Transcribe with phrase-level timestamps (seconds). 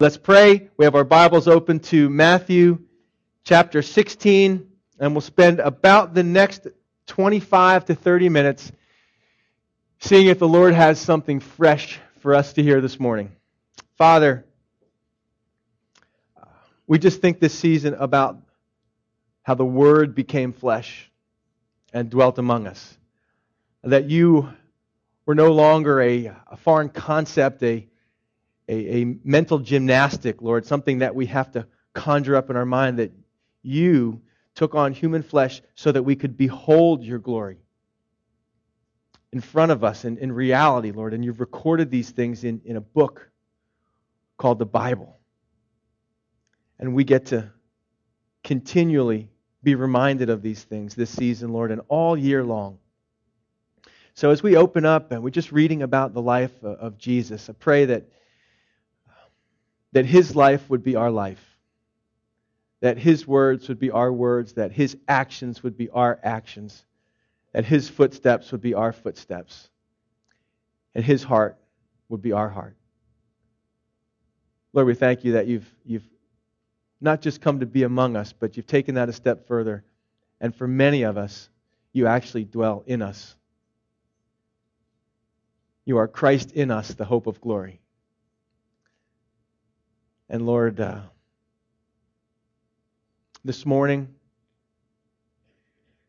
[0.00, 0.70] Let's pray.
[0.76, 2.80] We have our Bibles open to Matthew
[3.44, 6.66] chapter 16, and we'll spend about the next
[7.06, 8.72] 25 to 30 minutes
[10.00, 13.30] seeing if the Lord has something fresh for us to hear this morning.
[13.96, 14.44] Father,
[16.88, 18.36] we just think this season about
[19.44, 21.08] how the Word became flesh
[21.92, 22.98] and dwelt among us.
[23.84, 24.48] That you
[25.24, 27.86] were no longer a, a foreign concept, a
[28.68, 32.98] a, a mental gymnastic, Lord, something that we have to conjure up in our mind
[32.98, 33.12] that
[33.62, 34.22] you
[34.54, 37.58] took on human flesh so that we could behold your glory
[39.32, 41.12] in front of us in, in reality, Lord.
[41.12, 43.30] And you've recorded these things in, in a book
[44.36, 45.18] called the Bible.
[46.78, 47.50] And we get to
[48.44, 49.28] continually
[49.62, 52.78] be reminded of these things this season, Lord, and all year long.
[54.14, 57.54] So as we open up and we're just reading about the life of Jesus, I
[57.54, 58.04] pray that
[59.94, 61.42] that his life would be our life,
[62.80, 66.84] that his words would be our words, that his actions would be our actions,
[67.52, 69.70] that his footsteps would be our footsteps,
[70.96, 71.56] and his heart
[72.08, 72.76] would be our heart.
[74.72, 76.08] Lord, we thank you that you've, you've
[77.00, 79.84] not just come to be among us, but you've taken that a step further.
[80.40, 81.48] And for many of us,
[81.92, 83.36] you actually dwell in us.
[85.84, 87.80] You are Christ in us, the hope of glory.
[90.28, 91.00] And Lord, uh,
[93.44, 94.08] this morning,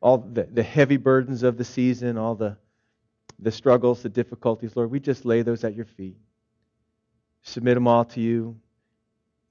[0.02, 2.58] all the, the heavy burdens of the season, all the,
[3.40, 6.18] the struggles, the difficulties, Lord, we just lay those at your feet.
[7.44, 8.58] Submit them all to you.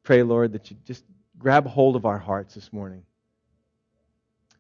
[0.02, 1.04] Pray, Lord, that you just
[1.38, 3.02] grab hold of our hearts this morning.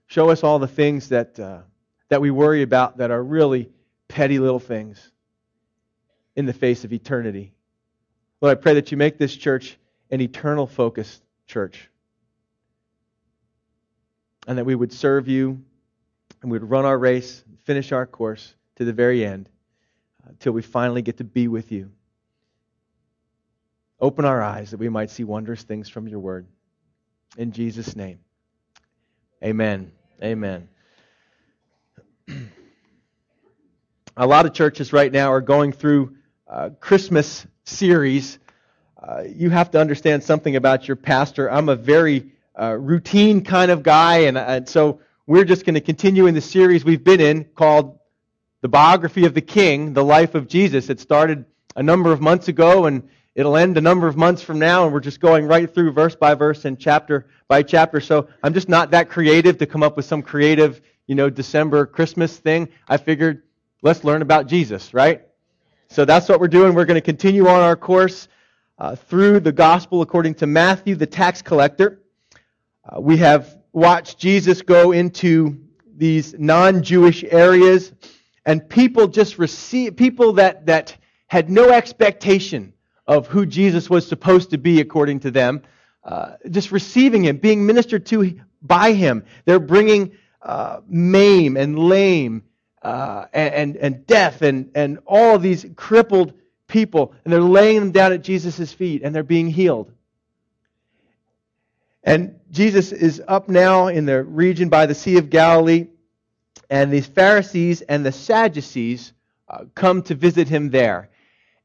[0.06, 1.60] Show us all the things that, uh,
[2.08, 3.70] that we worry about that are really
[4.08, 5.10] petty little things
[6.36, 7.52] in the face of eternity.
[8.40, 9.78] Lord, I pray that you make this church
[10.14, 11.90] an eternal focused church.
[14.46, 15.60] And that we would serve you
[16.40, 19.48] and we would run our race, finish our course to the very end
[20.28, 21.90] until uh, we finally get to be with you.
[24.00, 26.46] Open our eyes that we might see wondrous things from your word.
[27.36, 28.20] In Jesus' name.
[29.42, 29.90] Amen.
[30.22, 30.68] Amen.
[34.16, 36.14] A lot of churches right now are going through
[36.46, 38.38] a Christmas series
[39.02, 41.50] uh, you have to understand something about your pastor.
[41.50, 45.80] I'm a very uh, routine kind of guy, and, and so we're just going to
[45.80, 47.98] continue in the series we've been in called
[48.60, 50.90] The Biography of the King, The Life of Jesus.
[50.90, 51.44] It started
[51.76, 54.92] a number of months ago, and it'll end a number of months from now, and
[54.92, 58.00] we're just going right through verse by verse and chapter by chapter.
[58.00, 61.86] So I'm just not that creative to come up with some creative, you know, December
[61.86, 62.68] Christmas thing.
[62.88, 63.42] I figured
[63.82, 65.22] let's learn about Jesus, right?
[65.88, 66.74] So that's what we're doing.
[66.74, 68.28] We're going to continue on our course
[68.78, 72.00] uh, through the gospel according to Matthew, the tax collector.
[72.84, 75.60] Uh, we have watched Jesus go into
[75.96, 77.92] these non-Jewish areas,
[78.44, 80.96] and people just receive people that that
[81.26, 82.72] had no expectation
[83.06, 85.62] of who Jesus was supposed to be according to them,
[86.04, 89.24] uh, just receiving him, being ministered to by him.
[89.44, 90.12] They're bringing
[90.42, 92.42] uh, maim and lame
[92.82, 96.34] uh, and, and deaf and, and all these crippled
[96.66, 99.92] people, and they're laying them down at Jesus' feet, and they're being healed.
[102.02, 105.88] And Jesus is up now in the region by the Sea of Galilee,
[106.70, 109.12] and these Pharisees and the Sadducees
[109.48, 111.10] uh, come to visit him there.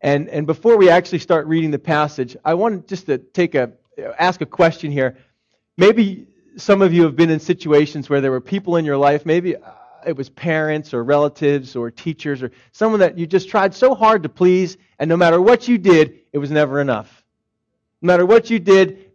[0.02, 3.72] And, and before we actually start reading the passage, I want just to take a
[4.18, 5.18] ask a question here.
[5.78, 6.28] Maybe
[6.58, 9.56] some of you have been in situations where there were people in your life, maybe
[10.06, 14.24] it was parents or relatives or teachers or someone that you just tried so hard
[14.24, 17.24] to please, and no matter what you did, it was never enough.
[18.02, 19.12] No matter what you did,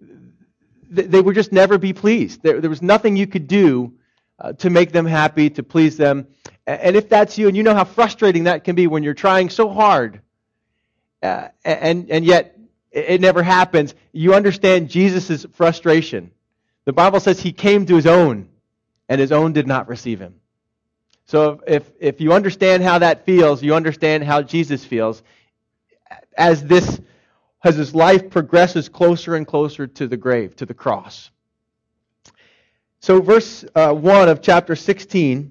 [0.90, 2.42] they would just never be pleased.
[2.42, 3.94] There, there was nothing you could do
[4.38, 6.26] uh, to make them happy, to please them.
[6.66, 9.50] And if that's you, and you know how frustrating that can be when you're trying
[9.50, 10.20] so hard,
[11.22, 12.58] uh, and, and yet
[12.90, 16.30] it never happens, you understand Jesus' frustration.
[16.84, 18.48] The Bible says he came to his own,
[19.08, 20.34] and his own did not receive him.
[21.26, 25.22] So if, if you understand how that feels, you understand how Jesus feels
[26.36, 27.00] as this
[27.64, 31.30] as his life progresses closer and closer to the grave, to the cross.
[33.00, 35.50] So verse uh, 1 of chapter 16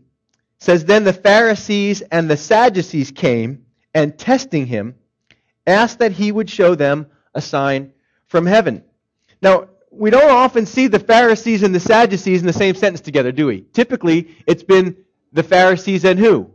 [0.59, 3.65] says, Then the Pharisees and the Sadducees came,
[3.95, 4.95] and testing him,
[5.65, 7.93] asked that he would show them a sign
[8.27, 8.83] from heaven.
[9.41, 13.31] Now, we don't often see the Pharisees and the Sadducees in the same sentence together,
[13.31, 13.61] do we?
[13.73, 14.97] Typically, it's been
[15.33, 16.51] the Pharisees and who?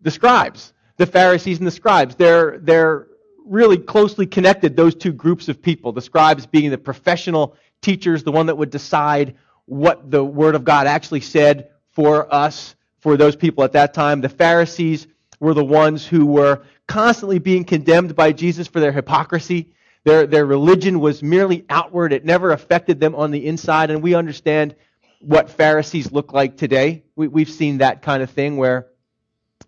[0.00, 0.72] The scribes.
[0.96, 2.16] The Pharisees and the scribes.
[2.16, 3.06] They're, they're
[3.44, 5.92] really closely connected those two groups of people.
[5.92, 9.36] The scribes being the professional teachers, the one that would decide
[9.66, 14.20] what the Word of God actually said for us, for those people at that time.
[14.20, 15.06] The Pharisees
[15.40, 19.72] were the ones who were constantly being condemned by Jesus for their hypocrisy.
[20.04, 23.90] Their, their religion was merely outward, it never affected them on the inside.
[23.90, 24.74] And we understand
[25.20, 27.02] what Pharisees look like today.
[27.16, 28.88] We, we've seen that kind of thing where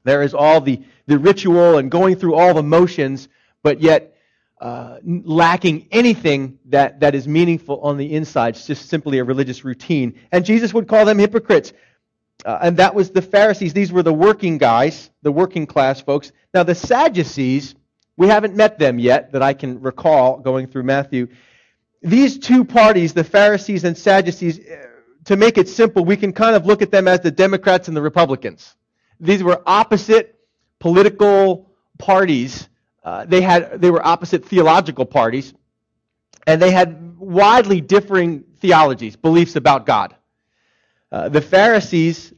[0.05, 3.29] there is all the, the ritual and going through all the motions,
[3.63, 4.17] but yet
[4.61, 8.57] uh, lacking anything that, that is meaningful on the inside.
[8.57, 10.19] It's just simply a religious routine.
[10.33, 11.73] And Jesus would call them hypocrites.
[12.45, 13.73] Uh, and that was the Pharisees.
[13.73, 16.33] These were the working guys, the working class folks.
[16.55, 17.75] Now, the Sadducees,
[18.17, 21.29] we haven't met them yet that I can recall going through Matthew.
[22.03, 24.59] These two parties, the Pharisees and Sadducees,
[25.31, 27.97] to make it simple, we can kind of look at them as the Democrats and
[27.97, 28.75] the Republicans.
[29.21, 30.41] These were opposite
[30.81, 32.69] political parties.
[33.05, 35.55] Uh, they had they were opposite theological parties,
[36.49, 40.17] and they had widely differing theologies, beliefs about God.
[41.13, 42.35] Uh, the Pharisees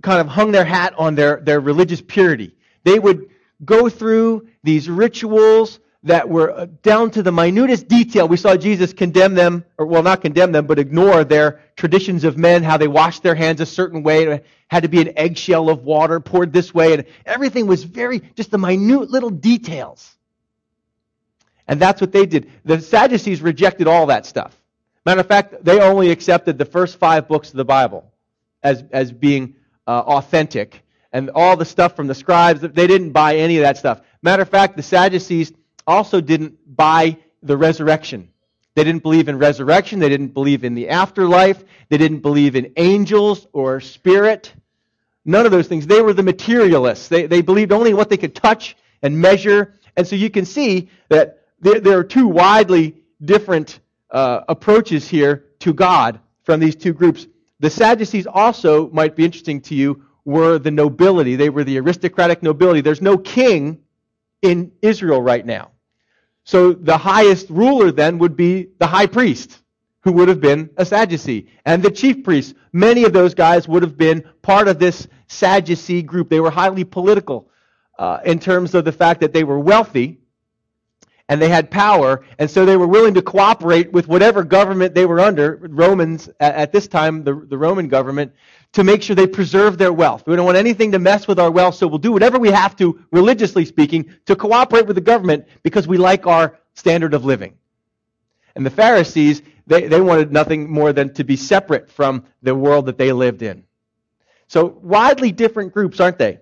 [0.00, 2.54] kind of hung their hat on their, their religious purity.
[2.84, 3.30] They would
[3.64, 8.28] go through these rituals that were uh, down to the minutest detail.
[8.28, 12.38] We saw Jesus condemn them, or well, not condemn them, but ignore their traditions of
[12.38, 14.24] men, how they washed their hands a certain way.
[14.24, 18.20] It had to be an eggshell of water poured this way, and everything was very,
[18.36, 20.14] just the minute little details.
[21.66, 22.50] And that's what they did.
[22.64, 24.58] The Sadducees rejected all that stuff.
[25.04, 28.10] Matter of fact, they only accepted the first five books of the Bible
[28.62, 29.56] as, as being
[29.86, 30.82] uh, authentic.
[31.12, 34.00] And all the stuff from the scribes, they didn't buy any of that stuff.
[34.22, 35.52] Matter of fact, the Sadducees
[35.88, 38.28] also didn't buy the resurrection.
[38.74, 39.98] They didn't believe in resurrection.
[39.98, 41.64] They didn't believe in the afterlife.
[41.88, 44.52] They didn't believe in angels or spirit.
[45.24, 45.86] None of those things.
[45.86, 47.08] They were the materialists.
[47.08, 49.74] They, they believed only what they could touch and measure.
[49.96, 53.80] And so you can see that there, there are two widely different
[54.10, 57.26] uh, approaches here to God from these two groups.
[57.60, 61.34] The Sadducees also might be interesting to you were the nobility.
[61.34, 62.80] They were the aristocratic nobility.
[62.80, 63.80] There's no king
[64.42, 65.72] in Israel right now.
[66.48, 69.60] So the highest ruler then would be the high priest,
[70.00, 72.54] who would have been a Sadducee, and the chief priests.
[72.72, 76.30] Many of those guys would have been part of this Sadducee group.
[76.30, 77.50] They were highly political
[77.98, 80.20] uh, in terms of the fact that they were wealthy
[81.28, 85.04] and they had power, and so they were willing to cooperate with whatever government they
[85.04, 88.32] were under, Romans at, this time, the, the Roman government,
[88.72, 90.24] to make sure they preserve their wealth.
[90.26, 92.76] We don't want anything to mess with our wealth, so we'll do whatever we have
[92.76, 97.56] to, religiously speaking, to cooperate with the government because we like our standard of living.
[98.54, 102.86] And the Pharisees, they, they wanted nothing more than to be separate from the world
[102.86, 103.64] that they lived in.
[104.48, 106.38] So, widely different groups, aren't they?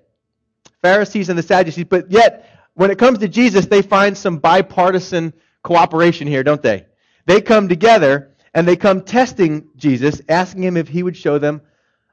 [0.82, 5.32] Pharisees and the Sadducees, but yet when it comes to Jesus, they find some bipartisan
[5.62, 6.86] cooperation here, don't they?
[7.24, 11.62] They come together and they come testing Jesus, asking him if he would show them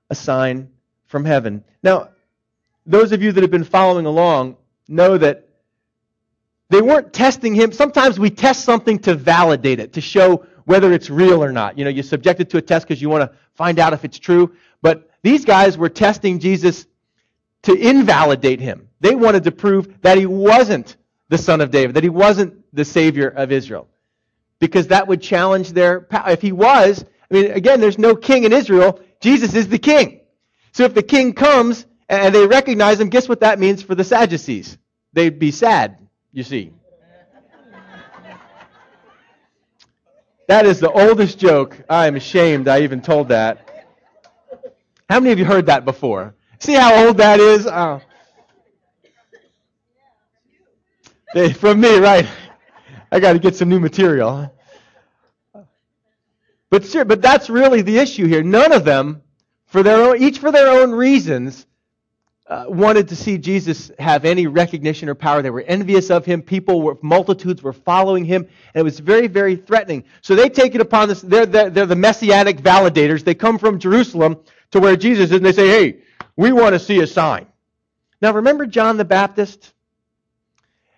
[0.10, 0.70] a sign
[1.06, 1.64] from heaven.
[1.82, 2.10] Now,
[2.86, 4.58] those of you that have been following along
[4.88, 5.48] know that
[6.70, 7.72] they weren't testing him.
[7.72, 11.78] Sometimes we test something to validate it, to show whether it's real or not.
[11.78, 14.04] You know, you subject it to a test because you want to find out if
[14.04, 14.56] it's true.
[14.82, 16.88] But these guys were testing Jesus
[17.64, 18.90] to invalidate him.
[19.00, 20.98] They wanted to prove that he wasn't
[21.30, 23.88] the son of David, that he wasn't the savior of Israel.
[24.60, 26.30] Because that would challenge their power.
[26.30, 29.00] If he was, I mean, again, there's no king in Israel.
[29.24, 30.20] Jesus is the king.
[30.74, 34.04] So if the king comes and they recognize him, guess what that means for the
[34.04, 34.78] Sadducees?
[35.14, 35.98] They'd be sad,
[36.34, 36.74] you see.
[40.50, 41.82] That is the oldest joke.
[41.90, 43.70] I am ashamed I even told that.
[45.10, 46.36] How many of you heard that before?
[46.60, 47.66] See how old that is?
[47.66, 48.02] Oh.
[51.54, 52.28] From me, right?
[53.10, 54.52] I got to get some new material.
[56.74, 58.42] But but that's really the issue here.
[58.42, 59.22] None of them,
[59.68, 61.68] for their own, each for their own reasons,
[62.48, 65.44] uh, wanted to see Jesus have any recognition or power.
[65.44, 66.42] They were envious of him.
[66.42, 68.42] People were, multitudes were following him,
[68.74, 70.04] and it was very, very threatening.
[70.22, 71.22] So they take it upon this.
[71.22, 73.24] They're, they're, they're the messianic validators.
[73.24, 74.40] They come from Jerusalem
[74.72, 76.00] to where Jesus is, and they say, "Hey,
[76.36, 77.46] we want to see a sign.
[78.20, 79.74] Now, remember John the Baptist?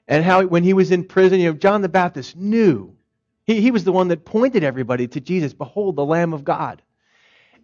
[0.08, 2.95] And how, when he was in prison, you know, John the Baptist knew.
[3.46, 5.54] He, he was the one that pointed everybody to Jesus.
[5.54, 6.82] Behold, the Lamb of God.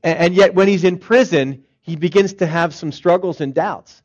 [0.03, 4.01] And, and yet, when he's in prison, he begins to have some struggles and doubts.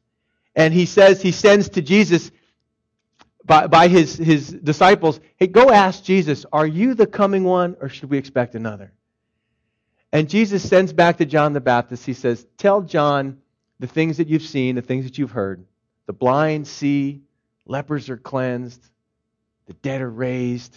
[0.54, 2.30] And he says, he sends to Jesus
[3.44, 7.88] by, by his, his disciples, hey, go ask Jesus, are you the coming one or
[7.88, 8.92] should we expect another?
[10.12, 13.38] And Jesus sends back to John the Baptist, he says, tell John
[13.78, 15.66] the things that you've seen, the things that you've heard.
[16.06, 17.20] The blind see,
[17.66, 18.82] lepers are cleansed,
[19.66, 20.76] the dead are raised,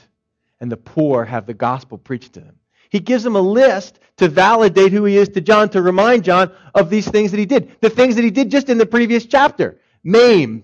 [0.61, 2.55] and the poor have the gospel preached to them.
[2.89, 6.51] He gives them a list to validate who he is to John, to remind John
[6.73, 7.79] of these things that he did.
[7.81, 9.79] The things that he did just in the previous chapter.
[10.03, 10.63] Maimed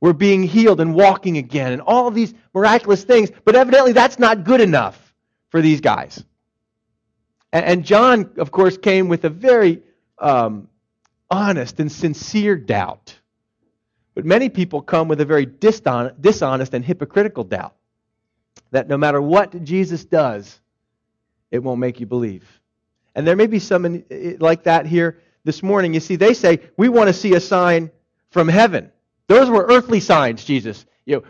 [0.00, 3.30] were being healed and walking again, and all these miraculous things.
[3.44, 5.14] But evidently, that's not good enough
[5.50, 6.22] for these guys.
[7.52, 9.82] And, John, of course, came with a very
[10.18, 10.68] um,
[11.30, 13.18] honest and sincere doubt.
[14.14, 17.75] But many people come with a very dishonest and hypocritical doubt
[18.70, 20.60] that no matter what Jesus does,
[21.50, 22.44] it won't make you believe.
[23.14, 24.04] And there may be some
[24.38, 25.94] like that here this morning.
[25.94, 27.90] You see, they say, we want to see a sign
[28.30, 28.90] from heaven.
[29.28, 30.84] Those were earthly signs, Jesus.
[31.04, 31.22] You know,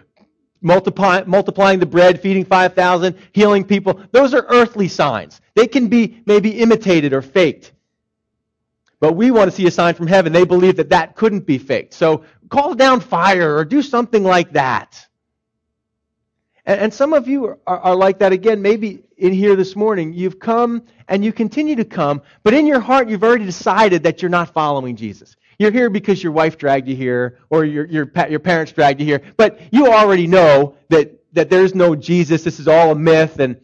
[0.61, 4.01] multiply, multiplying the bread, feeding 5,000, healing people.
[4.11, 5.41] Those are earthly signs.
[5.55, 7.73] They can be maybe imitated or faked.
[8.99, 10.33] But we want to see a sign from heaven.
[10.33, 11.93] They believe that that couldn't be faked.
[11.95, 15.06] So call down fire or do something like that.
[16.67, 18.61] And, and some of you are, are like that again.
[18.61, 22.81] Maybe in here this morning, you've come and you continue to come, but in your
[22.81, 25.37] heart, you've already decided that you're not following Jesus.
[25.59, 29.07] You're here because your wife dragged you here or your, your, your parents dragged you
[29.07, 32.45] here, but you already know that, that there's no Jesus.
[32.45, 33.39] This is all a myth.
[33.39, 33.59] And,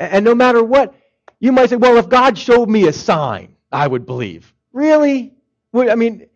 [0.00, 0.94] and no matter what,
[1.38, 4.54] you might say, well, if God showed me a sign, I would believe.
[4.72, 5.34] Really?
[5.74, 6.26] I mean,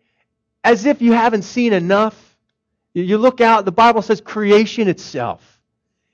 [0.63, 2.27] as if you haven't seen enough.
[2.93, 5.60] You look out, the Bible says creation itself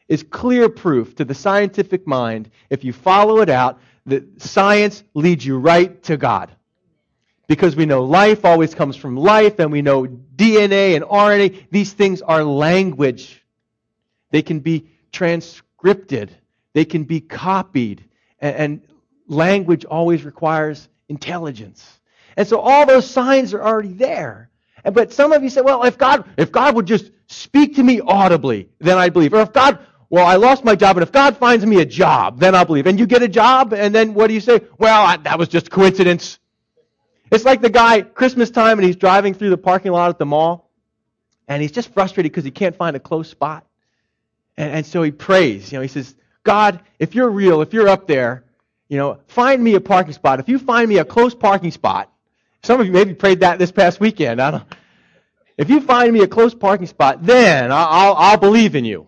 [0.08, 5.46] is clear proof to the scientific mind, if you follow it out, that science leads
[5.46, 6.52] you right to God.
[7.48, 11.68] Because we know life always comes from life, and we know DNA and RNA.
[11.72, 13.44] These things are language.
[14.32, 16.36] They can be transcripted,
[16.74, 18.04] they can be copied,
[18.40, 18.82] and,
[19.30, 22.00] language always requires intelligence.
[22.38, 24.50] And so all those signs are already there.
[24.94, 28.00] But some of you say, well, if God, if God would just speak to me
[28.00, 29.34] audibly, then I'd believe.
[29.34, 32.40] Or if God, well, I lost my job, and if God finds me a job,
[32.40, 32.88] then I'll believe.
[32.88, 34.62] And you get a job, and then what do you say?
[34.78, 36.40] Well, I, that was just coincidence.
[37.30, 40.26] It's like the guy, Christmas time, and he's driving through the parking lot at the
[40.26, 40.70] mall,
[41.48, 43.66] and he's just frustrated because he can't find a close spot.
[44.56, 45.72] And, and so he prays.
[45.72, 48.46] You know, he says, God, if you're real, if you're up there,
[48.88, 50.40] you know, find me a parking spot.
[50.40, 52.10] If you find me a close parking spot,
[52.64, 54.42] some of you maybe prayed that this past weekend.
[54.42, 54.64] I don't.
[55.58, 59.08] If you find me a close parking spot, then I'll, I'll believe in you.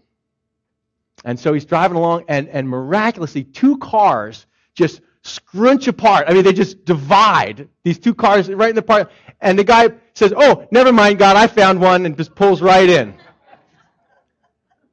[1.26, 6.26] And so he's driving along, and, and miraculously, two cars just scrunch apart.
[6.28, 9.12] I mean, they just divide these two cars right in the park.
[9.42, 12.90] And the guy says, Oh, never mind, God, I found one, and just pulls right
[12.90, 13.14] in.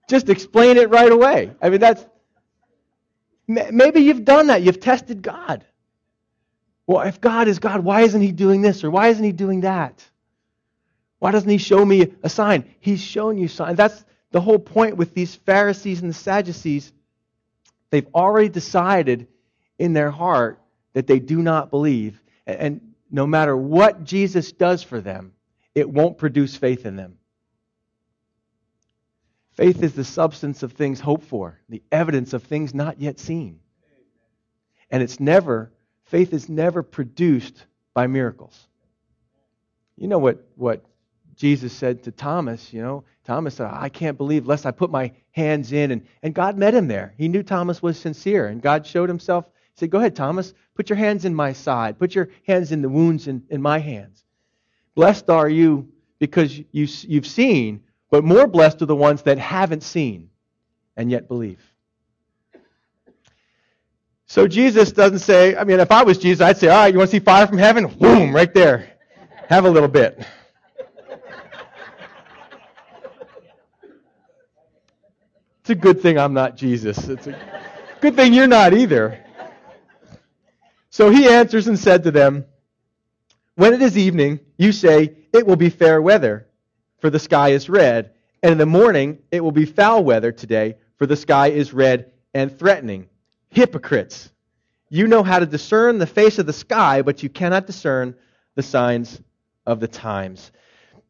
[0.09, 1.53] just explain it right away.
[1.61, 2.05] I mean, that's.
[3.49, 4.63] Maybe you've done that.
[4.63, 5.65] You've tested God.
[6.87, 9.61] Well, if God is God, why isn't He doing this or why isn't He doing
[9.61, 10.05] that?
[11.21, 12.65] Why doesn't He show me a sign?
[12.81, 13.77] He's shown you signs.
[13.77, 14.05] That's
[14.37, 16.93] the whole point with these Pharisees and the Sadducees.
[17.89, 19.29] They've already decided
[19.79, 20.61] in their heart
[20.93, 22.21] that they do not believe.
[22.47, 25.33] And no matter what Jesus does for them,
[25.75, 27.17] it won't produce faith in them.
[29.55, 33.61] Faith is the substance of things hoped for, the evidence of things not yet seen.
[34.91, 35.73] And it's never
[36.07, 38.69] Faith is never produced by miracles.
[39.97, 40.85] You know what, what
[41.37, 45.13] Jesus said to Thomas, you know, Thomas said, I can't believe lest I put my
[45.33, 45.91] hands in.
[45.91, 47.15] And, and God met him there.
[47.19, 48.47] He knew Thomas was sincere.
[48.47, 51.99] And God showed himself, he said, Go ahead, Thomas, put your hands in my side.
[51.99, 54.25] Put your hands in the wounds in, in my hands.
[54.95, 59.83] Blessed are you because you, you've seen, but more blessed are the ones that haven't
[59.83, 60.31] seen
[60.97, 61.61] and yet believe.
[64.27, 66.99] So Jesus doesn't say, I mean, if I was Jesus, I'd say, all right, you
[66.99, 67.87] want to see fire from heaven?
[67.87, 68.89] Boom, right there.
[69.49, 70.27] Have a little bit.
[75.67, 77.09] It's a good thing I'm not Jesus.
[77.09, 77.37] It's a
[78.01, 79.25] good thing you're not either.
[80.91, 82.45] So he answers and said to them,
[83.57, 86.47] When it is evening, you say, It will be fair weather,
[87.01, 88.13] for the sky is red.
[88.45, 92.13] And in the morning, it will be foul weather today, for the sky is red
[92.33, 93.09] and threatening.
[93.49, 94.31] Hypocrites!
[94.89, 98.15] You know how to discern the face of the sky, but you cannot discern
[98.55, 99.21] the signs
[99.67, 100.53] of the times.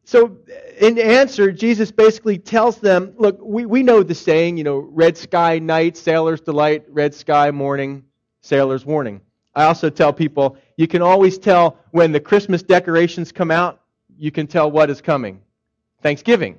[0.07, 0.37] So,
[0.79, 5.17] in answer, Jesus basically tells them look, we, we know the saying, you know, red
[5.17, 8.05] sky night, sailor's delight, red sky morning,
[8.39, 9.19] sailor's warning.
[9.53, 13.81] I also tell people you can always tell when the Christmas decorations come out,
[14.17, 15.41] you can tell what is coming
[16.01, 16.57] Thanksgiving.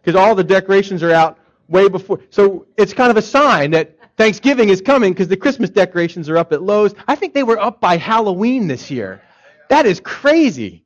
[0.00, 1.38] Because all the decorations are out
[1.68, 2.20] way before.
[2.30, 6.38] So, it's kind of a sign that Thanksgiving is coming because the Christmas decorations are
[6.38, 6.94] up at Lowe's.
[7.06, 9.20] I think they were up by Halloween this year.
[9.68, 10.82] That is crazy.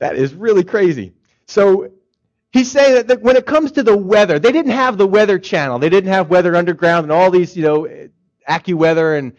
[0.00, 1.14] That is really crazy.
[1.50, 1.90] So
[2.52, 5.80] he that, that when it comes to the weather, they didn't have the Weather Channel.
[5.80, 8.08] They didn't have Weather Underground and all these, you know,
[8.48, 9.32] AccuWeather and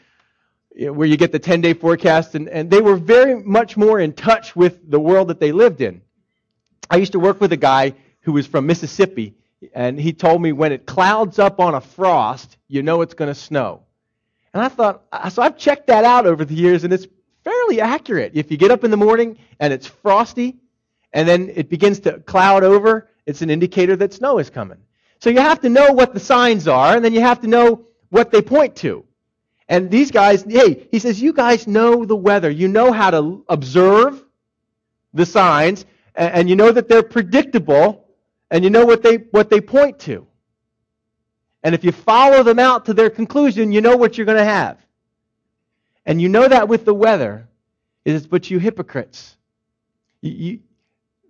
[0.76, 2.36] you know, where you get the 10 day forecast.
[2.36, 5.80] And, and they were very much more in touch with the world that they lived
[5.80, 6.02] in.
[6.90, 9.36] I used to work with a guy who was from Mississippi,
[9.74, 13.30] and he told me when it clouds up on a frost, you know it's going
[13.30, 13.84] to snow.
[14.54, 17.08] And I thought, so I've checked that out over the years, and it's
[17.46, 18.34] fairly accurate.
[18.36, 20.58] If you get up in the morning and it's frosty,
[21.14, 24.78] and then it begins to cloud over, it's an indicator that snow is coming.
[25.20, 27.86] So you have to know what the signs are, and then you have to know
[28.10, 29.06] what they point to.
[29.68, 32.50] And these guys, hey, he says, you guys know the weather.
[32.50, 34.24] You know how to observe
[35.14, 38.08] the signs, and you know that they're predictable,
[38.50, 40.28] and you know what they, what they point to.
[41.64, 44.44] And if you follow them out to their conclusion, you know what you're going to
[44.44, 44.78] have.
[46.06, 47.48] And you know that with the weather,
[48.04, 49.38] is but you hypocrites.
[50.22, 50.60] You,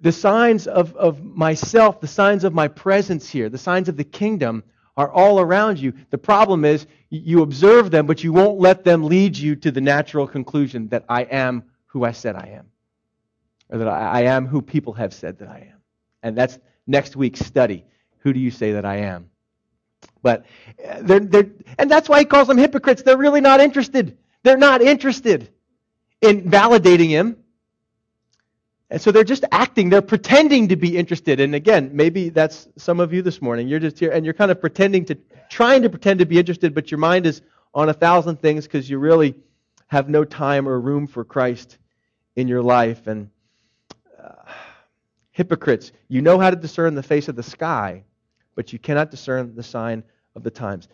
[0.02, 4.04] the signs of, of myself, the signs of my presence here, the signs of the
[4.04, 4.64] kingdom
[4.98, 5.94] are all around you.
[6.10, 9.82] The problem is you observe them, but you won't let them lead you to the
[9.82, 12.72] natural conclusion that I am who I said I am,
[13.70, 15.80] or that I, am who people have said that I am.
[16.24, 17.86] And that's next week's study.
[18.20, 19.30] Who do you say that I am?
[20.24, 20.46] But
[20.88, 23.02] uh, they're, they're, and that's why he calls them hypocrites.
[23.02, 24.18] They're really not interested.
[24.44, 25.50] They're not interested
[26.22, 27.38] in validating him.
[28.92, 31.40] And so they're just acting, they're pretending to be interested.
[31.40, 33.70] And again, maybe that's some of you this morning.
[33.70, 35.18] You're just here and you're kind of pretending to,
[35.50, 37.42] trying to pretend to be interested, but your mind is
[37.74, 39.34] on a thousand things because you really
[39.88, 41.78] have no time or room for Christ
[42.36, 43.08] in your life.
[43.08, 43.30] And
[44.22, 44.52] uh,
[45.32, 48.04] hypocrites, you know how to discern the face of the sky,
[48.56, 50.04] but you cannot discern the sign
[50.36, 50.90] of the times.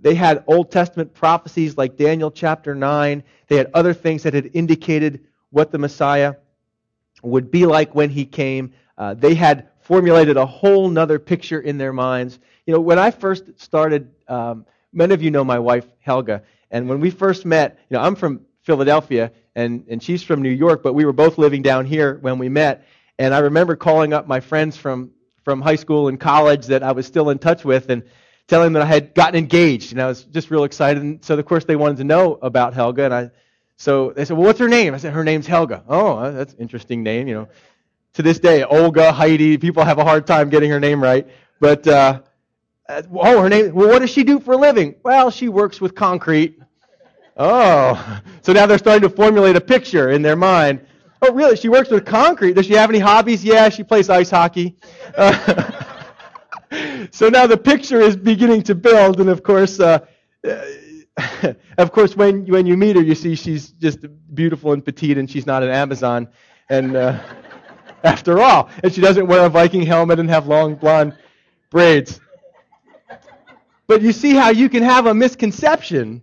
[0.00, 3.24] They had Old Testament prophecies like Daniel chapter 9.
[3.48, 6.34] They had other things that had indicated what the Messiah
[7.22, 8.72] would be like when he came.
[8.96, 12.38] Uh, they had formulated a whole nother picture in their minds.
[12.66, 16.88] You know, when I first started, um, many of you know my wife, Helga, and
[16.88, 20.82] when we first met, you know, I'm from Philadelphia and, and she's from New York,
[20.82, 22.86] but we were both living down here when we met.
[23.18, 25.10] And I remember calling up my friends from,
[25.44, 28.04] from high school and college that I was still in touch with and
[28.46, 29.92] telling them that I had gotten engaged.
[29.92, 31.02] And I was just real excited.
[31.02, 33.04] And so, of course, they wanted to know about Helga.
[33.04, 33.30] And I
[33.80, 34.92] so they said, well, what's her name?
[34.92, 35.82] I said, her name's Helga.
[35.88, 37.48] Oh, that's an interesting name, you know.
[38.12, 41.26] To this day, Olga, Heidi, people have a hard time getting her name right.
[41.60, 42.20] But, uh,
[42.90, 44.96] uh, oh, her name, well, what does she do for a living?
[45.02, 46.60] Well, she works with concrete.
[47.38, 50.84] Oh, so now they're starting to formulate a picture in their mind.
[51.22, 51.56] Oh, really?
[51.56, 52.56] She works with concrete.
[52.56, 53.42] Does she have any hobbies?
[53.42, 54.76] Yeah, she plays ice hockey.
[55.16, 55.72] Uh,
[57.12, 60.04] so now the picture is beginning to build, and of course, uh,
[61.78, 65.30] of course, when when you meet her, you see she's just beautiful and petite, and
[65.30, 66.28] she's not an Amazon.
[66.68, 67.18] And uh,
[68.04, 71.16] after all, and she doesn't wear a Viking helmet and have long blonde
[71.70, 72.20] braids.
[73.86, 76.22] But you see how you can have a misconception,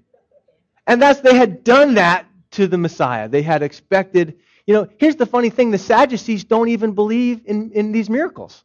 [0.85, 3.27] and that's they had done that to the Messiah.
[3.27, 4.39] They had expected.
[4.65, 8.63] You know, here's the funny thing: the Sadducees don't even believe in, in these miracles,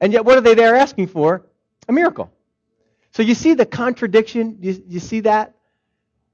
[0.00, 1.46] and yet what are they there asking for?
[1.88, 2.30] A miracle.
[3.12, 4.58] So you see the contradiction.
[4.60, 5.54] You, you see that?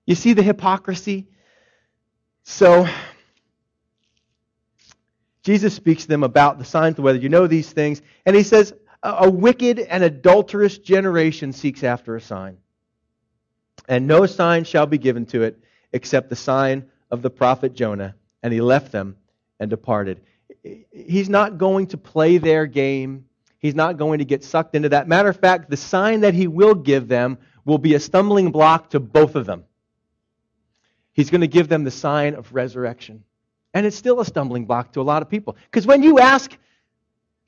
[0.07, 1.27] You see the hypocrisy?
[2.45, 2.89] So,
[5.43, 7.19] Jesus speaks to them about the signs weather.
[7.19, 8.03] You know these things.
[8.25, 12.59] And he says, A wicked and adulterous generation seeks after a sign.
[13.89, 15.59] And no sign shall be given to it
[15.93, 18.15] except the sign of the prophet Jonah.
[18.43, 19.17] And he left them
[19.59, 20.21] and departed.
[20.93, 23.27] He's not going to play their game.
[23.59, 25.09] He's not going to get sucked into that.
[25.09, 28.91] Matter of fact, the sign that he will give them will be a stumbling block
[28.91, 29.65] to both of them.
[31.17, 33.25] He's going to give them the sign of resurrection.
[33.73, 35.57] And it's still a stumbling block to a lot of people.
[35.65, 36.57] Because when you ask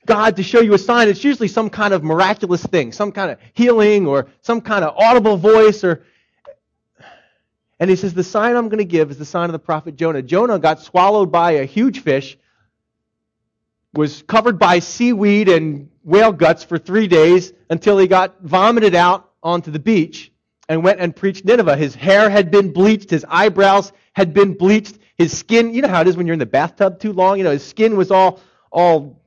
[0.07, 3.29] God to show you a sign, it's usually some kind of miraculous thing, some kind
[3.29, 6.03] of healing or some kind of audible voice or
[7.79, 9.95] and he says, The sign I'm going to give is the sign of the prophet
[9.95, 10.21] Jonah.
[10.21, 12.37] Jonah got swallowed by a huge fish,
[13.93, 19.31] was covered by seaweed and whale guts for three days until he got vomited out
[19.41, 20.31] onto the beach
[20.69, 21.75] and went and preached Nineveh.
[21.75, 26.01] His hair had been bleached, his eyebrows had been bleached, his skin, you know how
[26.01, 28.39] it is when you're in the bathtub too long, you know, his skin was all
[28.71, 29.19] all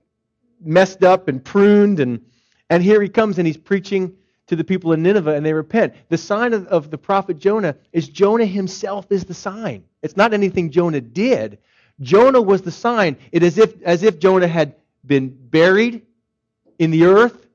[0.65, 2.25] messed up and pruned and
[2.71, 4.15] and here he comes and he's preaching
[4.47, 5.95] to the people in Nineveh and they repent.
[6.09, 9.85] The sign of, of the prophet Jonah is Jonah himself is the sign.
[10.01, 11.59] It's not anything Jonah did.
[12.01, 13.17] Jonah was the sign.
[13.31, 16.03] It is if, as if Jonah had been buried
[16.79, 17.47] in the earth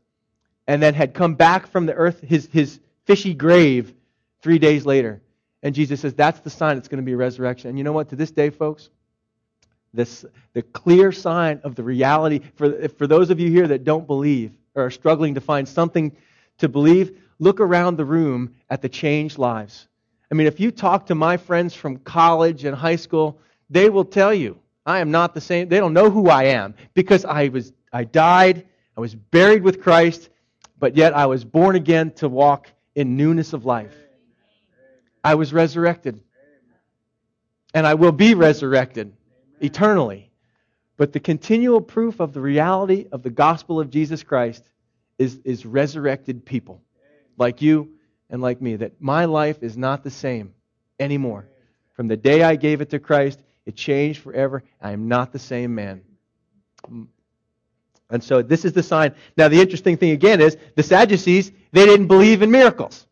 [0.67, 2.21] and then had come back from the earth.
[2.21, 3.93] His, his fishy grave
[4.41, 5.22] three days later.
[5.63, 7.70] And Jesus says, that's the sign it's going to be resurrection.
[7.70, 8.10] And you know what?
[8.10, 8.89] To this day, folks,
[9.93, 12.41] this, the clear sign of the reality.
[12.56, 16.15] For, for those of you here that don't believe or are struggling to find something
[16.60, 19.88] to believe, look around the room at the changed lives.
[20.32, 23.39] I mean, if you talk to my friends from college and high school,
[23.70, 25.67] they will tell you I am not the same.
[25.67, 28.65] They don't know who I am because I was I died,
[28.96, 30.30] I was buried with Christ,
[30.78, 32.67] but yet I was born again to walk
[32.98, 33.96] in newness of life.
[35.24, 36.20] I was resurrected.
[37.72, 39.14] And I will be resurrected
[39.62, 40.32] eternally.
[40.98, 44.64] But the continual proof of the reality of the gospel of Jesus Christ
[45.20, 46.82] is, is resurrected people
[47.38, 47.92] like you
[48.32, 48.78] and like me.
[48.78, 50.56] That my life is not the same
[51.00, 51.48] anymore.
[51.94, 54.64] From the day I gave it to Christ, it changed forever.
[54.82, 56.02] I am not the same man.
[58.10, 59.13] And so this is the sign.
[59.36, 63.06] Now, the interesting thing again is the Sadducees, they didn't believe in miracles.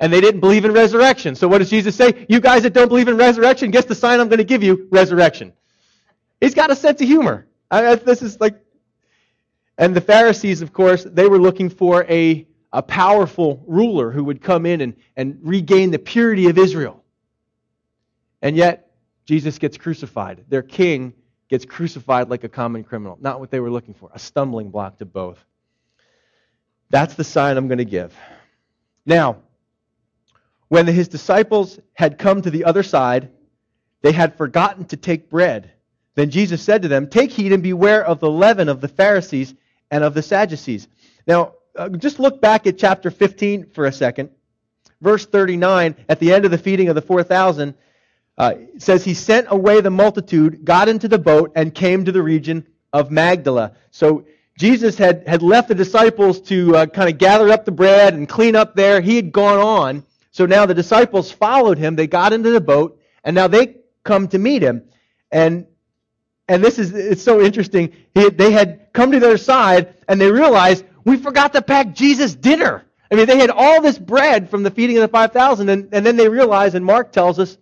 [0.00, 1.36] And they didn't believe in resurrection.
[1.36, 2.26] So what does Jesus say?
[2.28, 4.88] You guys that don't believe in resurrection, guess the sign I'm going to give you?
[4.90, 5.52] Resurrection.
[6.40, 7.46] He's got a sense of humor.
[7.70, 8.60] I, this is like,
[9.78, 14.42] and the Pharisees, of course, they were looking for a, a powerful ruler who would
[14.42, 17.02] come in and, and regain the purity of Israel.
[18.42, 18.90] And yet,
[19.26, 20.44] Jesus gets crucified.
[20.48, 21.14] Their king
[21.54, 23.16] gets crucified like a common criminal.
[23.20, 25.38] Not what they were looking for, a stumbling block to both.
[26.90, 28.12] That's the sign I'm going to give.
[29.06, 29.36] Now,
[30.66, 33.30] when his disciples had come to the other side,
[34.02, 35.70] they had forgotten to take bread.
[36.16, 39.54] Then Jesus said to them, Take heed and beware of the leaven of the Pharisees
[39.92, 40.88] and of the Sadducees.
[41.24, 44.30] Now, uh, just look back at chapter 15 for a second.
[45.00, 47.76] Verse 39, at the end of the feeding of the 4,000,
[48.36, 52.22] uh, says he sent away the multitude, got into the boat, and came to the
[52.22, 53.72] region of Magdala.
[53.90, 54.24] So
[54.58, 58.28] Jesus had, had left the disciples to uh, kind of gather up the bread and
[58.28, 59.00] clean up there.
[59.00, 60.04] He had gone on.
[60.30, 61.96] So now the disciples followed him.
[61.96, 64.82] They got into the boat, and now they come to meet him.
[65.30, 65.66] And
[66.48, 67.92] and this is it's so interesting.
[68.14, 72.34] He, they had come to their side, and they realized we forgot to pack Jesus
[72.34, 72.84] dinner.
[73.10, 76.04] I mean, they had all this bread from the feeding of the 5,000, and, and
[76.04, 77.58] then they realized, and Mark tells us,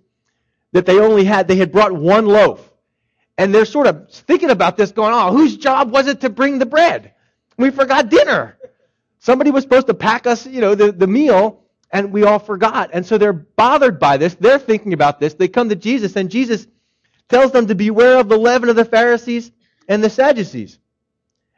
[0.72, 2.68] that they only had, they had brought one loaf.
[3.38, 6.58] And they're sort of thinking about this, going, oh, whose job was it to bring
[6.58, 7.12] the bread?
[7.56, 8.58] We forgot dinner.
[9.18, 12.90] Somebody was supposed to pack us, you know, the, the meal, and we all forgot.
[12.92, 14.34] And so they're bothered by this.
[14.34, 15.34] They're thinking about this.
[15.34, 16.66] They come to Jesus, and Jesus
[17.28, 19.50] tells them to beware of the leaven of the Pharisees
[19.88, 20.78] and the Sadducees.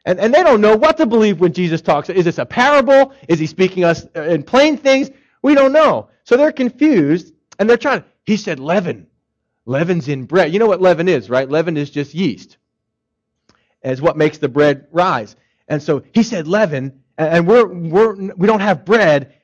[0.05, 2.11] And, and they don't know what to believe when Jesus talks.
[2.11, 3.13] Is this a parable?
[3.29, 5.11] Is he speaking us in plain things?
[5.43, 6.09] We don't know.
[6.25, 8.05] So they're confused, and they're trying.
[8.25, 9.07] He said leaven.
[9.67, 10.53] Leaven's in bread.
[10.53, 11.49] You know what leaven is, right?
[11.49, 12.59] Leaven is just yeast.
[13.83, 15.37] As what makes the bread rise.
[15.69, 19.35] And so he said leaven, and we're, we're, we don't have bread.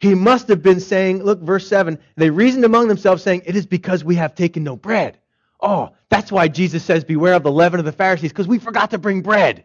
[0.00, 3.66] He must have been saying, look, verse 7, they reasoned among themselves, saying, It is
[3.66, 5.18] because we have taken no bread.
[5.60, 8.90] Oh, that's why Jesus says, Beware of the leaven of the Pharisees, because we forgot
[8.90, 9.64] to bring bread.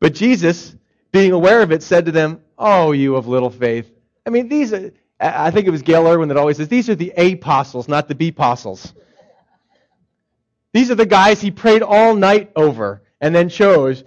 [0.00, 0.74] But Jesus,
[1.12, 3.90] being aware of it, said to them, Oh, you of little faith.
[4.26, 4.90] I mean, these are,
[5.20, 8.14] I think it was Gayle Erwin that always says, these are the apostles, not the
[8.14, 8.92] B apostles.
[10.72, 14.02] These are the guys he prayed all night over and then chose.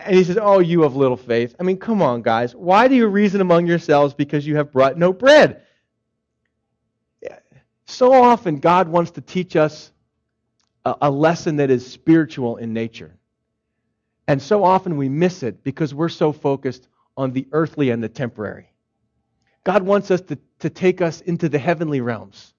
[0.00, 1.54] And he says, Oh, you of little faith.
[1.60, 2.56] I mean, come on, guys.
[2.56, 5.62] Why do you reason among yourselves because you have brought no bread?
[7.86, 9.92] So often, God wants to teach us
[10.84, 13.14] a lesson that is spiritual in nature.
[14.26, 18.08] And so often we miss it because we're so focused on the earthly and the
[18.08, 18.71] temporary.
[19.64, 22.52] God wants us to, to take us into the heavenly realms.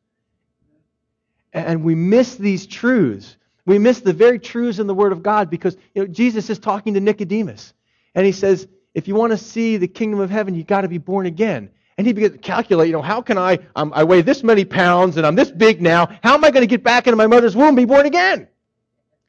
[1.51, 3.37] And we miss these truths.
[3.65, 6.59] We miss the very truths in the Word of God because you know, Jesus is
[6.59, 7.73] talking to Nicodemus.
[8.15, 10.87] And he says, if you want to see the kingdom of heaven, you've got to
[10.87, 11.69] be born again.
[11.97, 14.65] And he begins to calculate, you know, how can I, um, I weigh this many
[14.65, 16.07] pounds and I'm this big now.
[16.23, 18.47] How am I going to get back into my mother's womb and be born again?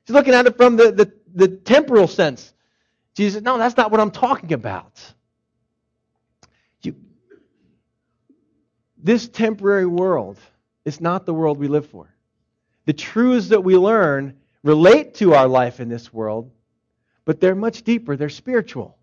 [0.06, 2.52] He's looking at it from the, the, the temporal sense.
[3.14, 5.13] Jesus no, that's not what I'm talking about.
[9.04, 10.38] This temporary world
[10.86, 12.08] is not the world we live for.
[12.86, 16.50] The truths that we learn relate to our life in this world,
[17.26, 18.16] but they're much deeper.
[18.16, 18.96] They're spiritual.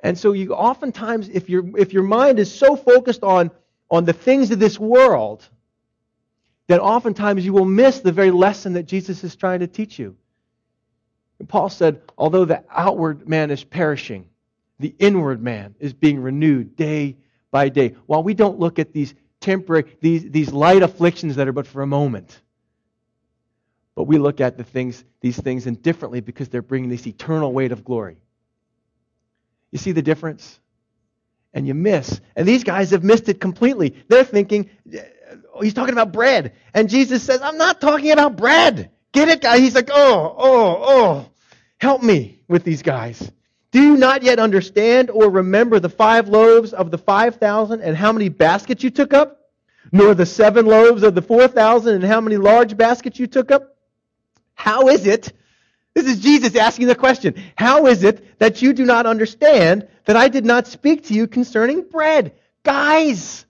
[0.00, 3.52] And so you oftentimes, if your if your mind is so focused on,
[3.88, 5.48] on the things of this world,
[6.66, 10.16] then oftentimes you will miss the very lesson that Jesus is trying to teach you.
[11.38, 14.26] And Paul said, although the outward man is perishing,
[14.80, 17.16] the inward man is being renewed day
[17.56, 17.94] by day.
[18.04, 21.80] While we don't look at these temporary, these, these light afflictions that are but for
[21.80, 22.38] a moment,
[23.94, 27.72] but we look at the things, these things indifferently because they're bringing this eternal weight
[27.72, 28.18] of glory.
[29.72, 30.60] You see the difference?
[31.54, 32.20] And you miss.
[32.36, 34.04] And these guys have missed it completely.
[34.08, 34.98] They're thinking, uh,
[35.62, 36.52] he's talking about bread.
[36.74, 38.90] And Jesus says, I'm not talking about bread.
[39.12, 39.60] Get it, guy?
[39.60, 41.30] He's like, oh, oh, oh,
[41.78, 43.32] help me with these guys.
[43.76, 48.10] Do you not yet understand or remember the five loaves of the 5,000 and how
[48.10, 49.50] many baskets you took up?
[49.92, 53.76] Nor the seven loaves of the 4,000 and how many large baskets you took up?
[54.54, 55.30] How is it?
[55.92, 57.34] This is Jesus asking the question.
[57.54, 61.26] How is it that you do not understand that I did not speak to you
[61.26, 62.32] concerning bread?
[62.62, 63.44] Guys,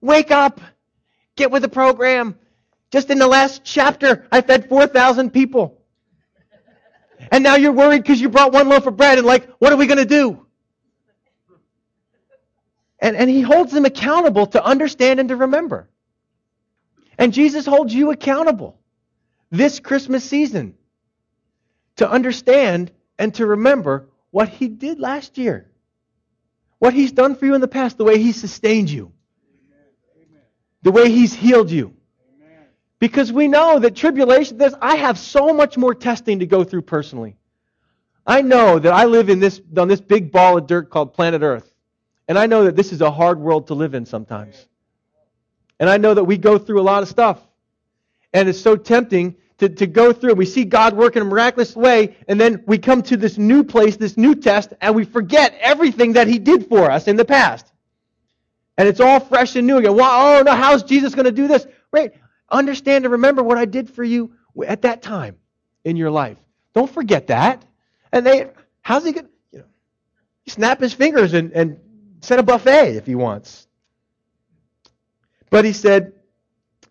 [0.00, 0.62] wake up.
[1.36, 2.34] Get with the program.
[2.90, 5.79] Just in the last chapter, I fed 4,000 people.
[7.30, 9.76] And now you're worried because you brought one loaf of bread and like, what are
[9.76, 10.46] we going to do?
[12.98, 15.88] And, and he holds them accountable to understand and to remember.
[17.18, 18.78] And Jesus holds you accountable
[19.50, 20.74] this Christmas season
[21.96, 25.70] to understand and to remember what he did last year,
[26.78, 29.12] what he's done for you in the past, the way he sustained you,
[30.82, 31.94] the way he's healed you.
[33.00, 36.82] Because we know that tribulation, this, I have so much more testing to go through
[36.82, 37.36] personally.
[38.26, 41.42] I know that I live in this, on this big ball of dirt called planet
[41.42, 41.72] Earth.
[42.28, 44.68] And I know that this is a hard world to live in sometimes.
[45.80, 47.40] And I know that we go through a lot of stuff.
[48.34, 50.34] And it's so tempting to, to go through.
[50.34, 53.64] We see God work in a miraculous way, and then we come to this new
[53.64, 57.24] place, this new test, and we forget everything that He did for us in the
[57.24, 57.66] past.
[58.78, 59.96] And it's all fresh and new again.
[59.96, 61.66] Wow, oh no, how's Jesus going to do this?
[61.92, 62.12] Right.
[62.50, 64.32] Understand and remember what I did for you
[64.66, 65.36] at that time
[65.84, 66.38] in your life.
[66.74, 67.64] Don't forget that.
[68.12, 68.50] And they,
[68.82, 69.64] how's he going to, you know,
[70.46, 71.78] snap his fingers and, and
[72.20, 73.66] set a buffet if he wants.
[75.50, 76.12] But he said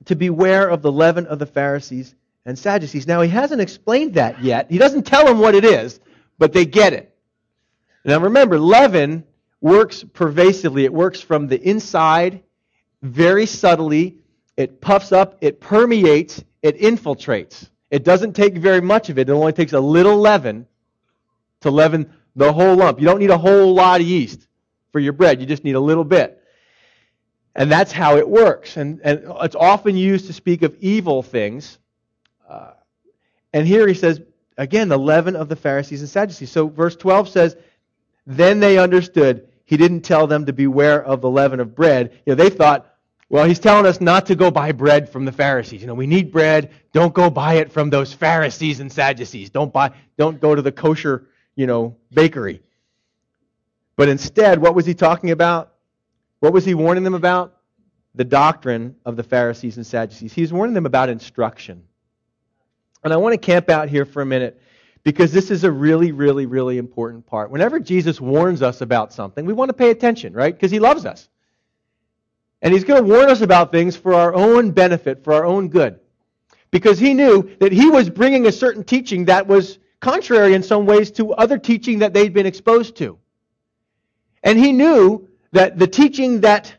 [0.05, 3.07] to beware of the leaven of the Pharisees and Sadducees.
[3.07, 4.71] Now, he hasn't explained that yet.
[4.71, 5.99] He doesn't tell them what it is,
[6.37, 7.15] but they get it.
[8.05, 9.25] Now, remember, leaven
[9.61, 10.85] works pervasively.
[10.85, 12.43] It works from the inside
[13.01, 14.18] very subtly.
[14.59, 17.69] It puffs up, it permeates, it infiltrates.
[17.91, 19.29] It doesn't take very much of it.
[19.29, 20.67] It only takes a little leaven
[21.61, 22.99] to leaven the whole lump.
[22.99, 24.45] You don't need a whole lot of yeast
[24.91, 25.39] for your bread.
[25.39, 26.43] You just need a little bit.
[27.55, 28.75] And that's how it works.
[28.75, 31.77] And, and it's often used to speak of evil things.
[32.45, 32.71] Uh,
[33.53, 34.19] and here he says,
[34.57, 36.51] again, the leaven of the Pharisees and Sadducees.
[36.51, 37.55] So verse 12 says,
[38.27, 39.47] Then they understood.
[39.63, 42.11] He didn't tell them to beware of the leaven of bread.
[42.25, 42.88] You know, they thought,
[43.29, 45.81] well, he's telling us not to go buy bread from the Pharisees.
[45.81, 46.71] You know, we need bread.
[46.93, 49.51] Don't go buy it from those Pharisees and Sadducees.
[49.51, 52.61] Don't buy, don't go to the kosher, you know, bakery.
[53.95, 55.73] But instead, what was he talking about?
[56.39, 57.55] What was he warning them about?
[58.15, 60.33] The doctrine of the Pharisees and Sadducees.
[60.33, 61.83] He's warning them about instruction.
[63.03, 64.59] And I want to camp out here for a minute
[65.03, 67.51] because this is a really, really, really important part.
[67.51, 70.53] Whenever Jesus warns us about something, we want to pay attention, right?
[70.53, 71.29] Because he loves us.
[72.61, 75.69] And he's going to warn us about things for our own benefit, for our own
[75.69, 75.99] good.
[76.71, 80.85] Because he knew that he was bringing a certain teaching that was contrary in some
[80.85, 83.17] ways to other teaching that they'd been exposed to.
[84.43, 86.73] And he knew that the teaching that,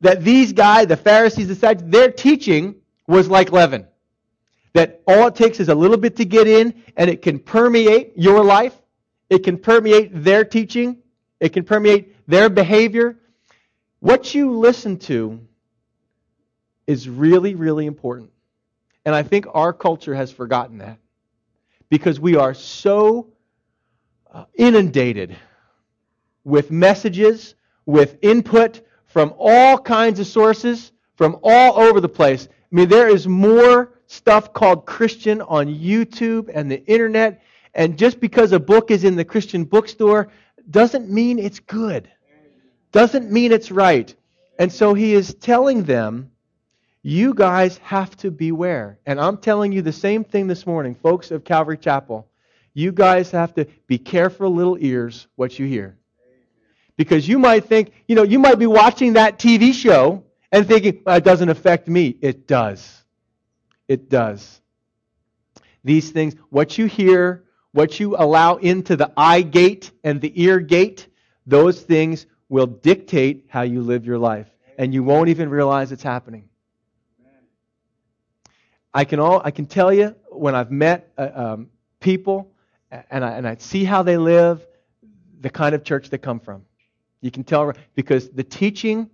[0.00, 3.86] that these guys, the Pharisees, decided, their teaching was like leaven.
[4.72, 8.12] That all it takes is a little bit to get in, and it can permeate
[8.16, 8.76] your life.
[9.28, 10.98] It can permeate their teaching.
[11.40, 13.18] It can permeate their behavior.
[14.00, 15.40] What you listen to
[16.86, 18.30] is really, really important.
[19.04, 20.98] And I think our culture has forgotten that
[21.90, 23.28] because we are so
[24.32, 25.36] uh, inundated
[26.44, 27.54] with messages,
[27.86, 32.48] with input from all kinds of sources, from all over the place.
[32.50, 37.42] I mean, there is more stuff called Christian on YouTube and the internet,
[37.74, 40.28] and just because a book is in the Christian bookstore
[40.70, 42.08] doesn't mean it's good,
[42.92, 44.14] doesn't mean it's right.
[44.58, 46.30] And so he is telling them,
[47.02, 48.98] you guys have to beware.
[49.06, 52.28] And I'm telling you the same thing this morning, folks of Calvary Chapel.
[52.74, 55.96] You guys have to be careful, little ears, what you hear.
[56.96, 61.00] Because you might think, you know, you might be watching that TV show and thinking,
[61.04, 62.16] well, it doesn't affect me.
[62.20, 63.02] It does.
[63.88, 64.60] It does.
[65.82, 70.60] These things, what you hear, what you allow into the eye gate and the ear
[70.60, 71.08] gate,
[71.46, 74.48] those things will dictate how you live your life.
[74.76, 76.48] And you won't even realize it's happening.
[78.92, 82.50] I can, all, I can tell you when I've met uh, um, people
[82.90, 84.66] and I, and I see how they live,
[85.40, 86.64] the kind of church they come from.
[87.20, 89.08] You can tell because the teaching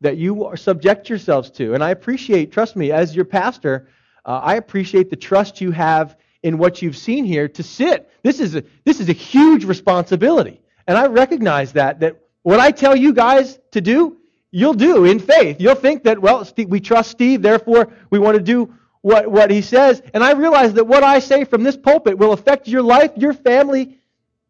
[0.00, 3.88] that you subject yourselves to, and I appreciate, trust me, as your pastor,
[4.24, 8.08] uh, I appreciate the trust you have in what you've seen here to sit.
[8.22, 12.70] This is a, this is a huge responsibility, and I recognize that that what I
[12.70, 14.18] tell you guys to do
[14.50, 15.60] you'll do in faith.
[15.60, 19.50] You'll think that, well, Steve, we trust Steve, therefore we want to do what, what
[19.50, 20.02] he says.
[20.14, 23.32] And I realize that what I say from this pulpit will affect your life, your
[23.32, 23.98] family,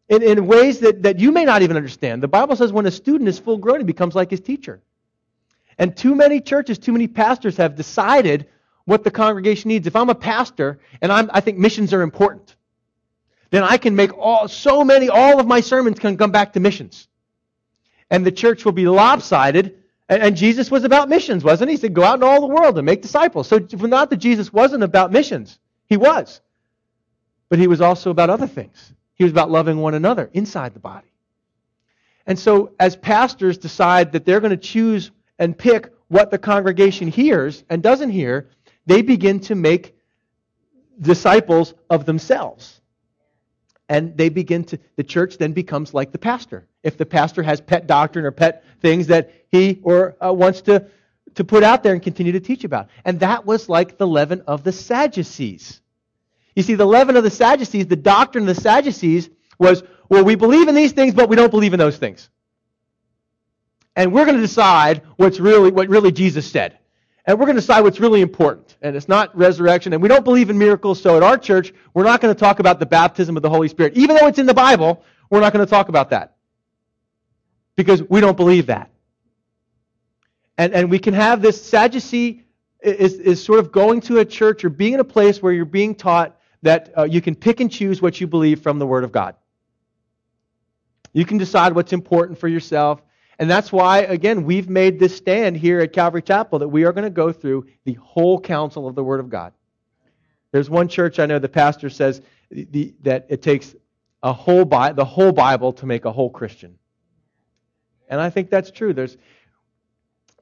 [0.07, 2.23] in, in ways that, that you may not even understand.
[2.23, 4.81] The Bible says when a student is full grown, he becomes like his teacher.
[5.77, 8.47] And too many churches, too many pastors have decided
[8.85, 9.85] what the congregation needs.
[9.85, 12.55] If I'm a pastor and I'm, I think missions are important,
[13.51, 16.59] then I can make all, so many, all of my sermons can come back to
[16.59, 17.08] missions.
[18.09, 19.75] And the church will be lopsided.
[20.07, 21.75] And, Jesus was about missions, wasn't he?
[21.75, 23.47] He said, go out into all the world and make disciples.
[23.47, 25.59] So not that Jesus wasn't about missions.
[25.87, 26.41] He was.
[27.49, 28.93] But he was also about other things.
[29.13, 31.11] He was about loving one another inside the body.
[32.25, 37.07] And so as pastors decide that they're going to choose and pick what the congregation
[37.07, 38.49] hears and doesn't hear,
[38.85, 39.95] they begin to make
[40.99, 42.81] disciples of themselves
[43.89, 46.67] and they begin to the church then becomes like the pastor.
[46.83, 50.85] If the pastor has pet doctrine or pet things that he or uh, wants to
[51.35, 52.89] to put out there and continue to teach about.
[53.03, 55.81] And that was like the leaven of the sadducees.
[56.55, 60.35] You see the leaven of the sadducees the doctrine of the sadducees was well we
[60.35, 62.29] believe in these things but we don't believe in those things.
[63.95, 66.77] And we're going to decide what's really what really jesus said.
[67.25, 68.68] And we're going to decide what's really important.
[68.81, 69.93] And it's not resurrection.
[69.93, 71.01] And we don't believe in miracles.
[71.01, 73.67] So at our church, we're not going to talk about the baptism of the Holy
[73.67, 73.97] Spirit.
[73.97, 76.37] Even though it's in the Bible, we're not going to talk about that.
[77.75, 78.89] Because we don't believe that.
[80.57, 82.43] And, and we can have this Sadducee
[82.81, 85.65] is, is sort of going to a church or being in a place where you're
[85.65, 89.03] being taught that uh, you can pick and choose what you believe from the Word
[89.03, 89.35] of God.
[91.13, 93.01] You can decide what's important for yourself.
[93.39, 96.91] And that's why, again, we've made this stand here at Calvary Chapel that we are
[96.91, 99.53] going to go through the whole counsel of the Word of God.
[100.51, 102.21] There's one church I know the pastor says
[102.51, 103.75] the, that it takes
[104.21, 106.77] a whole Bi- the whole Bible to make a whole Christian.
[108.09, 108.93] And I think that's true.
[108.93, 109.15] There's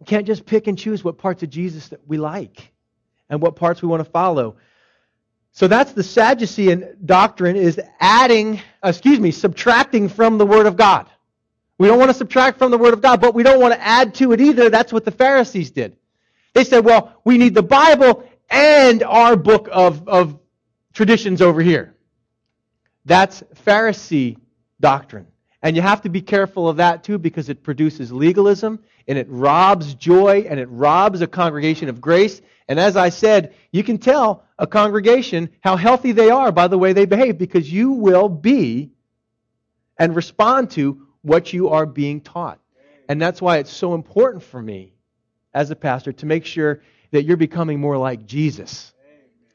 [0.06, 2.72] can't just pick and choose what parts of Jesus that we like
[3.30, 4.58] and what parts we want to follow.
[5.52, 11.10] So that's the Sadducean doctrine is adding, excuse me, subtracting from the Word of God.
[11.78, 13.82] We don't want to subtract from the Word of God, but we don't want to
[13.82, 14.70] add to it either.
[14.70, 15.96] That's what the Pharisees did.
[16.54, 20.40] They said, well, we need the Bible and our book of, of
[20.94, 21.96] traditions over here.
[23.06, 24.38] That's Pharisee
[24.80, 25.28] doctrine.
[25.62, 29.28] And you have to be careful of that too because it produces legalism and it
[29.30, 32.42] robs joy and it robs a congregation of grace.
[32.68, 36.78] And as I said, you can tell a congregation how healthy they are by the
[36.78, 38.92] way they behave because you will be
[39.98, 42.60] and respond to what you are being taught.
[43.10, 44.94] And that's why it's so important for me
[45.54, 48.94] as a pastor to make sure that you're becoming more like Jesus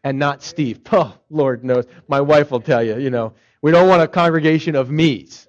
[0.05, 0.81] and not Steve.
[0.93, 1.87] Oh, Lord knows.
[2.09, 3.33] My wife will tell you, you know,
[3.63, 5.49] we don't want a congregation of me's.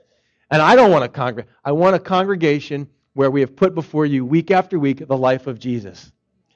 [0.49, 1.53] And I don't want a congregation.
[1.65, 5.47] I want a congregation where we have put before you week after week the life
[5.47, 6.11] of Jesus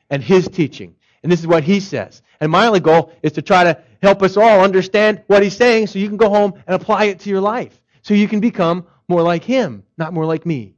[0.09, 0.95] and his teaching.
[1.23, 2.21] And this is what he says.
[2.39, 5.87] And my only goal is to try to help us all understand what he's saying
[5.87, 7.81] so you can go home and apply it to your life.
[8.03, 10.75] So you can become more like him, not more like me.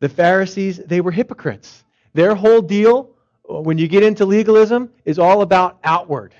[0.00, 1.82] The Pharisees, they were hypocrites.
[2.12, 3.10] Their whole deal,
[3.42, 6.34] when you get into legalism, is all about outward,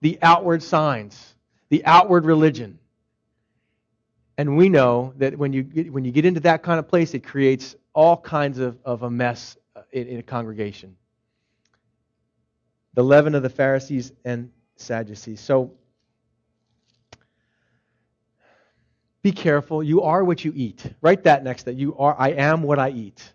[0.00, 1.34] the outward signs,
[1.70, 2.78] the outward religion.
[4.38, 7.14] And we know that when you get, when you get into that kind of place,
[7.14, 10.96] it creates all kinds of, of a mess uh, in, in a congregation.
[12.94, 15.40] The leaven of the Pharisees and Sadducees.
[15.40, 15.72] So
[19.24, 19.82] Be careful.
[19.82, 20.84] You are what you eat.
[21.00, 23.32] Write that next that you are I am what I eat.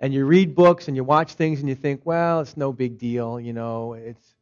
[0.00, 2.98] And you read books and you watch things and you think, well, it's no big
[2.98, 4.34] deal, you know, it's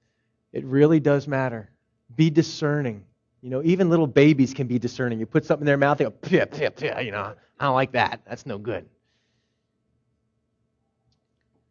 [0.55, 1.69] it really does matter.
[2.17, 3.05] Be discerning.
[3.43, 5.21] You know, even little babies can be discerning.
[5.21, 7.75] You put something in their mouth, they go, pia, pia, pia, you know, I don't
[7.75, 8.23] like that.
[8.27, 8.89] That's no good.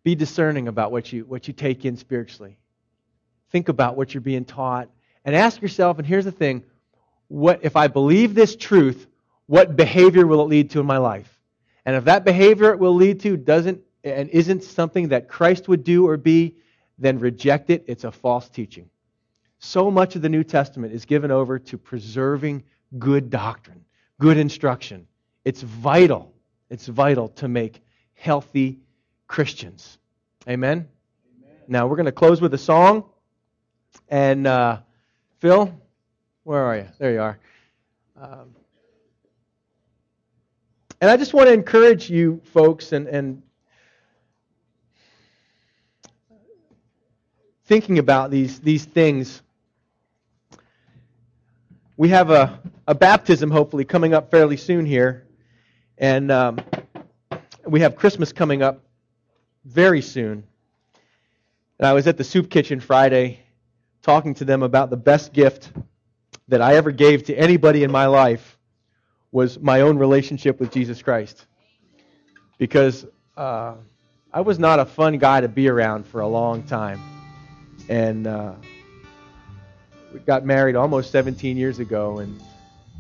[0.04, 2.60] Be discerning about what you what you take in spiritually.
[3.50, 4.90] Think about what you're being taught
[5.26, 6.64] and ask yourself, and here's the thing,
[7.30, 9.08] what if I believe this truth,
[9.46, 11.40] what behavior will it lead to in my life?
[11.86, 15.84] And if that behavior it will lead to doesn't and isn't something that Christ would
[15.84, 16.56] do or be,
[16.98, 17.84] then reject it.
[17.88, 18.90] It's a false teaching.
[19.60, 22.64] So much of the New Testament is given over to preserving
[22.98, 23.84] good doctrine,
[24.20, 25.08] good instruction.
[25.46, 26.34] It's vital.
[26.70, 27.82] It's vital to make
[28.14, 28.80] healthy
[29.28, 29.98] Christians.
[30.48, 30.88] Amen?
[31.44, 31.56] Amen.
[31.68, 33.06] Now, we're going to close with a song.
[34.08, 34.80] And uh,
[35.40, 35.74] Phil,
[36.50, 36.88] where are you?
[36.98, 37.38] There you are.
[38.20, 38.56] Um,
[41.00, 43.44] and I just want to encourage you folks and, and
[47.66, 49.44] thinking about these, these things.
[51.98, 55.28] we have a, a baptism hopefully coming up fairly soon here.
[56.00, 56.60] And um,
[57.68, 58.84] we have Christmas coming up
[59.66, 60.44] very soon.
[61.78, 63.42] And I was at the soup kitchen Friday
[64.02, 65.70] talking to them about the best gift
[66.50, 68.58] that I ever gave to anybody in my life
[69.32, 71.46] was my own relationship with Jesus Christ.
[72.58, 73.06] Because
[73.38, 73.76] uh,
[74.34, 77.00] I was not a fun guy to be around for a long time.
[77.88, 78.54] And uh,
[80.12, 82.42] we got married almost 17 years ago, and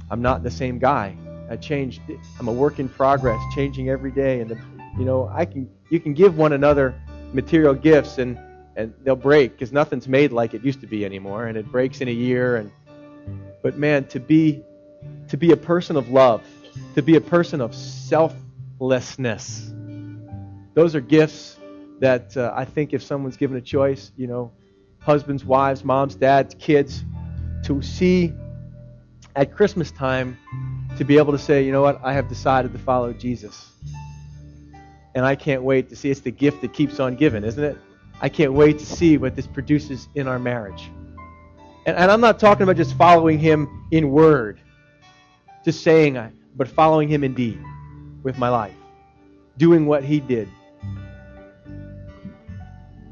[0.10, 1.18] I'm not the same guy.
[1.50, 2.02] I changed.
[2.40, 4.42] I'm a work in progress, changing every day.
[4.42, 4.60] And the,
[4.98, 6.94] you know, I can you can give one another
[7.34, 8.40] material gifts, and
[8.76, 12.02] and they'll break because nothing's made like it used to be anymore, and it breaks
[12.02, 12.58] in a year.
[12.58, 12.72] And
[13.62, 14.64] but man, to be
[15.30, 16.44] to be a person of love,
[16.96, 19.72] to be a person of selflessness,
[20.74, 21.58] those are gifts
[22.00, 24.52] that uh, I think if someone's given a choice, you know,
[25.00, 27.04] husbands, wives, moms, dads, kids,
[27.64, 28.34] to see
[29.36, 30.38] at Christmas time
[30.98, 33.72] to be able to say, you know what, I have decided to follow Jesus.
[35.16, 36.10] And I can't wait to see.
[36.10, 37.78] It's the gift that keeps on giving, isn't it?
[38.22, 40.90] I can't wait to see what this produces in our marriage.
[41.90, 44.60] And, and I'm not talking about just following him in word,
[45.66, 46.20] just saying,
[46.56, 47.60] but following him in deed
[48.22, 48.76] with my life,
[49.58, 50.48] doing what he did.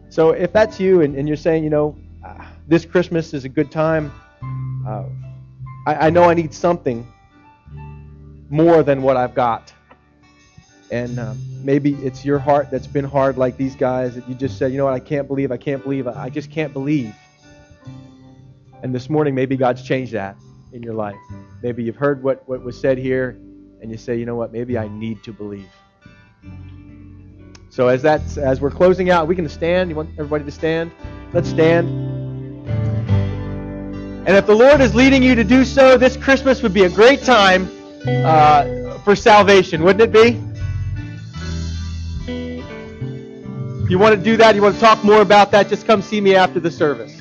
[0.09, 3.49] So if that's you and, and you're saying, you know, uh, this Christmas is a
[3.49, 4.11] good time,
[4.87, 5.05] uh,
[5.87, 7.11] I, I know I need something
[8.51, 9.73] more than what I've got.
[10.91, 14.59] And um, maybe it's your heart that's been hard like these guys that you just
[14.59, 17.15] said, you know what, I can't believe, I can't believe, I just can't believe.
[18.83, 20.37] And this morning, maybe God's changed that
[20.71, 21.15] in your life.
[21.63, 23.39] Maybe you've heard what, what was said here,
[23.81, 25.69] and you say, you know what, maybe I need to believe.
[27.69, 29.89] So as that's as we're closing out, we can stand.
[29.89, 30.91] You want everybody to stand?
[31.33, 31.87] Let's stand.
[34.27, 36.89] And if the Lord is leading you to do so, this Christmas would be a
[36.89, 37.69] great time
[38.07, 40.41] uh, for salvation, wouldn't it be?
[43.83, 46.01] If you want to do that, you want to talk more about that, just come
[46.01, 47.16] see me after the service.